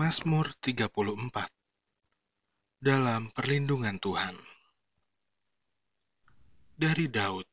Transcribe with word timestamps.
Mazmur 0.00 0.48
34 0.64 0.96
Dalam 2.80 3.28
perlindungan 3.36 4.00
Tuhan 4.00 4.32
Dari 6.72 7.04
Daud, 7.04 7.44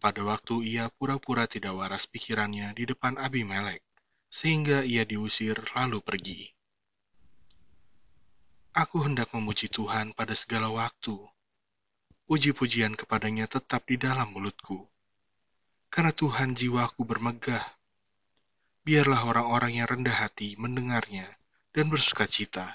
pada 0.00 0.24
waktu 0.24 0.64
ia 0.64 0.88
pura-pura 0.88 1.44
tidak 1.44 1.76
waras 1.76 2.08
pikirannya 2.08 2.72
di 2.72 2.88
depan 2.88 3.20
Abimelek, 3.20 3.84
sehingga 4.32 4.80
ia 4.80 5.04
diusir 5.04 5.60
lalu 5.76 6.00
pergi. 6.00 6.48
Aku 8.80 9.04
hendak 9.04 9.36
memuji 9.36 9.68
Tuhan 9.68 10.16
pada 10.16 10.32
segala 10.32 10.72
waktu. 10.72 11.20
Puji-pujian 12.24 12.96
kepadanya 12.96 13.44
tetap 13.44 13.84
di 13.84 14.00
dalam 14.00 14.32
mulutku. 14.32 14.88
Karena 15.92 16.16
Tuhan 16.16 16.56
jiwaku 16.56 17.04
bermegah. 17.04 17.76
Biarlah 18.88 19.20
orang-orang 19.28 19.84
yang 19.84 19.84
rendah 19.84 20.16
hati 20.16 20.56
mendengarnya 20.56 21.28
dan 21.70 21.86
bersuka 21.86 22.26
cita. 22.26 22.66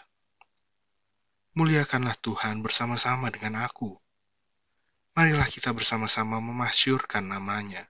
Muliakanlah 1.56 2.19
Tuhan 2.19 2.60
bersama-sama 2.60 3.32
dengan 3.32 3.64
aku. 3.64 3.96
Marilah 5.15 5.47
kita 5.47 5.71
bersama-sama 5.71 6.43
memasyurkan 6.43 7.24
namanya. 7.24 7.88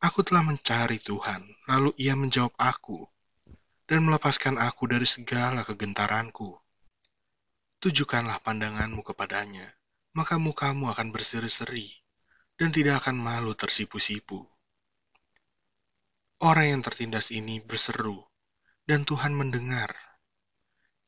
Aku 0.00 0.24
telah 0.24 0.40
mencari 0.44 0.96
Tuhan, 1.00 1.44
lalu 1.68 1.92
ia 2.00 2.16
menjawab 2.16 2.52
aku, 2.56 3.04
dan 3.84 4.04
melepaskan 4.04 4.56
aku 4.56 4.88
dari 4.88 5.04
segala 5.04 5.64
kegentaranku. 5.64 6.56
Tujukanlah 7.80 8.40
pandanganmu 8.40 9.04
kepadanya, 9.04 9.68
maka 10.16 10.40
mukamu 10.40 10.88
akan 10.88 11.12
berseri-seri, 11.12 11.92
dan 12.56 12.72
tidak 12.72 13.04
akan 13.04 13.20
malu 13.20 13.52
tersipu-sipu. 13.52 14.44
Orang 16.40 16.76
yang 16.76 16.80
tertindas 16.84 17.32
ini 17.32 17.60
berseru, 17.60 18.20
dan 18.86 19.02
Tuhan 19.02 19.34
mendengar. 19.34 19.90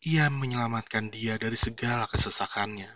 Ia 0.03 0.27
menyelamatkan 0.35 1.15
dia 1.15 1.39
dari 1.39 1.55
segala 1.55 2.11
kesesakannya. 2.11 2.91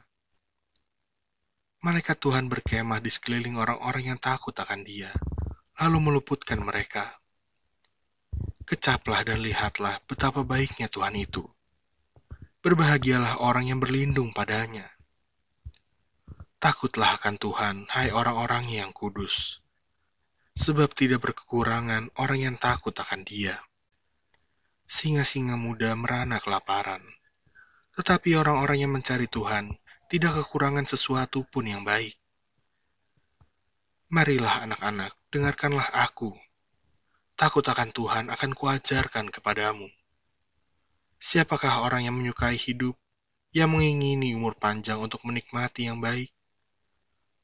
Malaikat 1.82 2.18
Tuhan 2.18 2.50
berkemah 2.50 2.98
di 2.98 3.10
sekeliling 3.10 3.58
orang-orang 3.58 4.14
yang 4.14 4.18
takut 4.18 4.54
akan 4.54 4.82
dia, 4.82 5.10
lalu 5.78 5.98
meluputkan 6.10 6.58
mereka. 6.62 7.06
Kecaplah 8.66 9.26
dan 9.26 9.42
lihatlah 9.42 10.02
betapa 10.06 10.46
baiknya 10.46 10.86
Tuhan 10.86 11.14
itu. 11.14 11.46
Berbahagialah 12.62 13.42
orang 13.42 13.66
yang 13.70 13.78
berlindung 13.82 14.30
padanya. 14.30 14.86
Takutlah 16.62 17.18
akan 17.18 17.34
Tuhan, 17.38 17.76
hai 17.90 18.14
orang-orang 18.14 18.70
yang 18.70 18.94
kudus, 18.94 19.58
sebab 20.54 20.94
tidak 20.94 21.26
berkekurangan 21.26 22.14
orang 22.14 22.38
yang 22.38 22.54
takut 22.54 22.94
akan 22.94 23.26
Dia 23.26 23.58
singa-singa 24.86 25.54
muda 25.56 25.94
merana 25.94 26.42
kelaparan. 26.42 27.00
Tetapi 27.96 28.36
orang-orang 28.36 28.88
yang 28.88 28.92
mencari 28.92 29.28
Tuhan 29.28 29.72
tidak 30.08 30.44
kekurangan 30.44 30.84
sesuatu 30.84 31.44
pun 31.48 31.64
yang 31.68 31.84
baik. 31.84 32.16
Marilah 34.12 34.68
anak-anak, 34.68 35.12
dengarkanlah 35.32 35.88
aku. 36.04 36.36
Takut 37.32 37.64
akan 37.64 37.90
Tuhan 37.96 38.24
akan 38.28 38.50
kuajarkan 38.52 39.32
kepadamu. 39.32 39.88
Siapakah 41.16 41.88
orang 41.88 42.04
yang 42.04 42.16
menyukai 42.18 42.60
hidup, 42.60 42.92
yang 43.56 43.72
mengingini 43.72 44.36
umur 44.36 44.52
panjang 44.56 45.00
untuk 45.00 45.24
menikmati 45.24 45.88
yang 45.88 46.00
baik? 46.00 46.28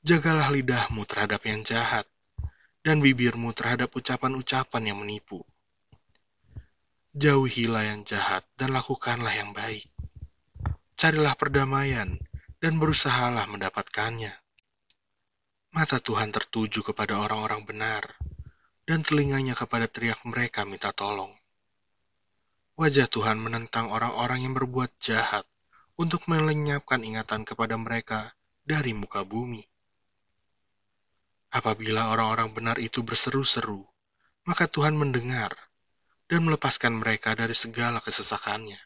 Jagalah 0.04 0.52
lidahmu 0.52 1.08
terhadap 1.08 1.40
yang 1.48 1.64
jahat, 1.64 2.04
dan 2.84 3.00
bibirmu 3.00 3.56
terhadap 3.56 3.88
ucapan-ucapan 3.92 4.92
yang 4.92 4.98
menipu 5.00 5.44
Jauhilah 7.18 7.82
yang 7.82 8.06
jahat 8.06 8.46
dan 8.54 8.70
lakukanlah 8.70 9.34
yang 9.34 9.50
baik. 9.50 9.90
Carilah 10.94 11.34
perdamaian 11.34 12.14
dan 12.62 12.78
berusahalah 12.78 13.42
mendapatkannya. 13.50 14.30
Mata 15.74 15.98
Tuhan 15.98 16.30
tertuju 16.30 16.86
kepada 16.86 17.18
orang-orang 17.18 17.66
benar, 17.66 18.06
dan 18.86 19.02
telinganya 19.02 19.58
kepada 19.58 19.90
teriak 19.90 20.22
mereka 20.22 20.62
minta 20.62 20.94
tolong. 20.94 21.34
Wajah 22.78 23.10
Tuhan 23.10 23.42
menentang 23.42 23.90
orang-orang 23.90 24.46
yang 24.46 24.54
berbuat 24.54 25.02
jahat 25.02 25.42
untuk 25.98 26.22
melenyapkan 26.30 27.02
ingatan 27.02 27.42
kepada 27.42 27.74
mereka 27.74 28.30
dari 28.62 28.94
muka 28.94 29.26
bumi. 29.26 29.66
Apabila 31.50 32.14
orang-orang 32.14 32.54
benar 32.54 32.78
itu 32.78 33.02
berseru-seru, 33.02 33.82
maka 34.46 34.70
Tuhan 34.70 34.94
mendengar 34.94 35.66
dan 36.28 36.44
melepaskan 36.44 36.92
mereka 36.92 37.32
dari 37.32 37.56
segala 37.56 38.04
kesesakannya. 38.04 38.76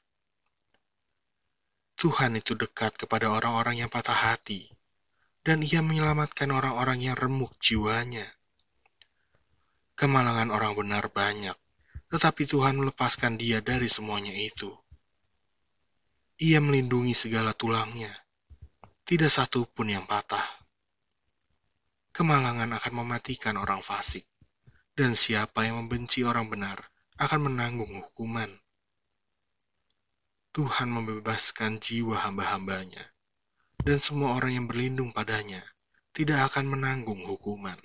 Tuhan 1.99 2.39
itu 2.39 2.55
dekat 2.55 2.95
kepada 2.95 3.35
orang-orang 3.35 3.83
yang 3.83 3.91
patah 3.91 4.15
hati, 4.15 4.71
dan 5.43 5.59
ia 5.63 5.83
menyelamatkan 5.83 6.49
orang-orang 6.55 7.03
yang 7.03 7.19
remuk 7.19 7.51
jiwanya. 7.59 8.25
Kemalangan 9.99 10.55
orang 10.55 10.79
benar 10.79 11.11
banyak, 11.11 11.55
tetapi 12.15 12.47
Tuhan 12.47 12.79
melepaskan 12.79 13.35
dia 13.35 13.59
dari 13.59 13.91
semuanya 13.91 14.33
itu. 14.33 14.71
Ia 16.43 16.63
melindungi 16.63 17.15
segala 17.15 17.55
tulangnya, 17.55 18.11
tidak 19.03 19.31
satu 19.31 19.67
pun 19.67 19.91
yang 19.91 20.07
patah. 20.07 20.47
Kemalangan 22.15 22.71
akan 22.71 22.95
mematikan 23.03 23.59
orang 23.59 23.83
fasik, 23.83 24.27
dan 24.95 25.15
siapa 25.15 25.67
yang 25.67 25.87
membenci 25.87 26.27
orang 26.27 26.51
benar 26.51 26.92
akan 27.23 27.55
menanggung 27.55 27.93
hukuman. 28.03 28.51
Tuhan 30.53 30.91
membebaskan 30.91 31.79
jiwa 31.79 32.19
hamba-hambanya, 32.19 33.01
dan 33.87 33.97
semua 34.03 34.35
orang 34.35 34.53
yang 34.59 34.67
berlindung 34.67 35.15
padanya 35.15 35.63
tidak 36.11 36.51
akan 36.51 36.77
menanggung 36.77 37.23
hukuman. 37.25 37.79